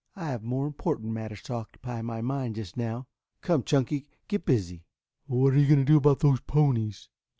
[0.15, 3.05] "I have more important matters to occupy my mind just now.
[3.41, 4.83] Come, Chunky, get busy."
[5.27, 7.07] "What are you going to do about those ponies?"